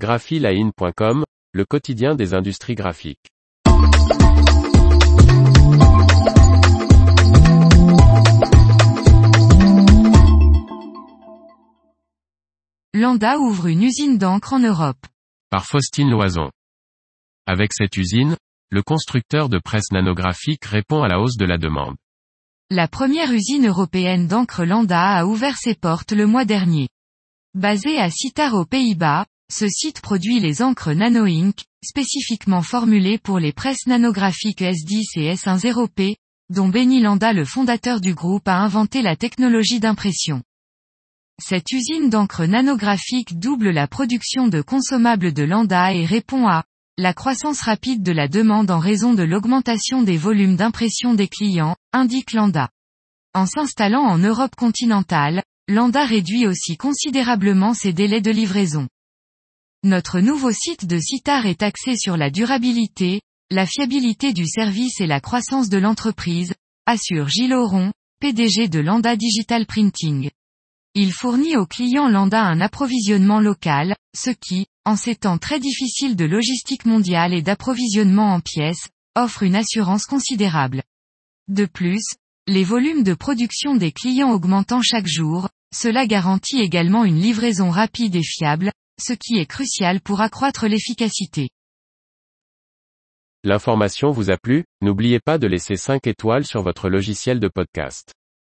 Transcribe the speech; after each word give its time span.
graphiline.com, 0.00 1.24
le 1.52 1.64
quotidien 1.66 2.14
des 2.14 2.32
industries 2.32 2.74
graphiques. 2.74 3.28
Landa 12.94 13.36
ouvre 13.38 13.66
une 13.66 13.82
usine 13.82 14.16
d'encre 14.16 14.54
en 14.54 14.60
Europe. 14.60 15.06
Par 15.50 15.66
Faustine 15.66 16.08
Loison. 16.08 16.50
Avec 17.46 17.74
cette 17.74 17.98
usine, 17.98 18.36
le 18.70 18.82
constructeur 18.82 19.50
de 19.50 19.58
presse 19.58 19.92
nanographique 19.92 20.64
répond 20.64 21.02
à 21.02 21.08
la 21.08 21.20
hausse 21.20 21.36
de 21.36 21.44
la 21.44 21.58
demande. 21.58 21.96
La 22.70 22.88
première 22.88 23.32
usine 23.32 23.66
européenne 23.66 24.28
d'encre 24.28 24.64
Landa 24.64 25.18
a 25.18 25.26
ouvert 25.26 25.58
ses 25.58 25.74
portes 25.74 26.12
le 26.12 26.26
mois 26.26 26.46
dernier. 26.46 26.88
Basé 27.52 27.98
à 27.98 28.08
Sittard 28.10 28.54
aux 28.54 28.64
Pays-Bas, 28.64 29.26
ce 29.50 29.68
site 29.68 30.00
produit 30.00 30.38
les 30.38 30.62
encres 30.62 30.92
Nano 30.94 31.24
Ink, 31.24 31.64
spécifiquement 31.84 32.62
formulées 32.62 33.18
pour 33.18 33.40
les 33.40 33.52
presses 33.52 33.86
nanographiques 33.86 34.62
S10 34.62 35.18
et 35.18 35.34
S10P, 35.34 36.16
dont 36.50 36.68
Benny 36.68 37.00
Landa 37.00 37.32
le 37.32 37.44
fondateur 37.44 38.00
du 38.00 38.14
groupe 38.14 38.46
a 38.46 38.58
inventé 38.58 39.02
la 39.02 39.16
technologie 39.16 39.80
d'impression. 39.80 40.42
Cette 41.42 41.72
usine 41.72 42.10
d'encre 42.10 42.44
nanographique 42.44 43.38
double 43.38 43.70
la 43.70 43.88
production 43.88 44.46
de 44.46 44.62
consommables 44.62 45.32
de 45.32 45.42
Landa 45.42 45.94
et 45.94 46.04
répond 46.04 46.46
à 46.46 46.64
la 46.96 47.14
croissance 47.14 47.62
rapide 47.62 48.02
de 48.02 48.12
la 48.12 48.28
demande 48.28 48.70
en 48.70 48.78
raison 48.78 49.14
de 49.14 49.22
l'augmentation 49.22 50.02
des 50.02 50.18
volumes 50.18 50.56
d'impression 50.56 51.14
des 51.14 51.28
clients, 51.28 51.76
indique 51.92 52.34
Landa. 52.34 52.68
En 53.34 53.46
s'installant 53.46 54.02
en 54.02 54.18
Europe 54.18 54.54
continentale, 54.54 55.42
Landa 55.66 56.04
réduit 56.04 56.46
aussi 56.46 56.76
considérablement 56.76 57.74
ses 57.74 57.92
délais 57.92 58.20
de 58.20 58.30
livraison. 58.30 58.86
Notre 59.82 60.20
nouveau 60.20 60.52
site 60.52 60.84
de 60.84 60.98
Citar 60.98 61.46
est 61.46 61.62
axé 61.62 61.96
sur 61.96 62.18
la 62.18 62.28
durabilité, 62.28 63.22
la 63.50 63.64
fiabilité 63.64 64.34
du 64.34 64.46
service 64.46 65.00
et 65.00 65.06
la 65.06 65.22
croissance 65.22 65.70
de 65.70 65.78
l'entreprise, 65.78 66.52
assure 66.84 67.30
Gilles 67.30 67.54
Auron, 67.54 67.90
PDG 68.20 68.68
de 68.68 68.78
Landa 68.78 69.16
Digital 69.16 69.64
Printing. 69.64 70.28
Il 70.94 71.14
fournit 71.14 71.56
aux 71.56 71.64
clients 71.64 72.10
Landa 72.10 72.42
un 72.42 72.60
approvisionnement 72.60 73.40
local, 73.40 73.96
ce 74.14 74.28
qui, 74.28 74.66
en 74.84 74.96
ces 74.96 75.16
temps 75.16 75.38
très 75.38 75.58
difficiles 75.58 76.14
de 76.14 76.26
logistique 76.26 76.84
mondiale 76.84 77.32
et 77.32 77.40
d'approvisionnement 77.40 78.34
en 78.34 78.40
pièces, 78.40 78.90
offre 79.16 79.44
une 79.44 79.56
assurance 79.56 80.04
considérable. 80.04 80.82
De 81.48 81.64
plus, 81.64 82.04
les 82.46 82.64
volumes 82.64 83.02
de 83.02 83.14
production 83.14 83.76
des 83.76 83.92
clients 83.92 84.32
augmentant 84.32 84.82
chaque 84.82 85.08
jour, 85.08 85.48
cela 85.74 86.06
garantit 86.06 86.60
également 86.60 87.06
une 87.06 87.18
livraison 87.18 87.70
rapide 87.70 88.14
et 88.14 88.22
fiable, 88.22 88.72
ce 89.00 89.12
qui 89.12 89.38
est 89.38 89.46
crucial 89.46 90.00
pour 90.00 90.20
accroître 90.20 90.66
l'efficacité. 90.66 91.48
L'information 93.42 94.10
vous 94.10 94.30
a 94.30 94.36
plu, 94.36 94.64
n'oubliez 94.82 95.18
pas 95.18 95.38
de 95.38 95.46
laisser 95.46 95.76
5 95.76 96.06
étoiles 96.06 96.44
sur 96.44 96.62
votre 96.62 96.90
logiciel 96.90 97.40
de 97.40 97.48
podcast. 97.48 98.12